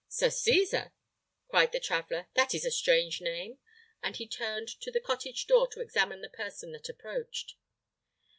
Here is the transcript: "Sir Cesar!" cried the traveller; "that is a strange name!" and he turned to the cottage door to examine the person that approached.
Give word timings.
"Sir 0.07 0.31
Cesar!" 0.31 0.93
cried 1.47 1.71
the 1.71 1.79
traveller; 1.79 2.27
"that 2.33 2.55
is 2.55 2.65
a 2.65 2.71
strange 2.71 3.21
name!" 3.21 3.59
and 4.01 4.15
he 4.15 4.27
turned 4.27 4.67
to 4.79 4.89
the 4.89 4.99
cottage 4.99 5.45
door 5.45 5.67
to 5.67 5.79
examine 5.79 6.21
the 6.21 6.27
person 6.29 6.71
that 6.71 6.89
approached. 6.89 7.53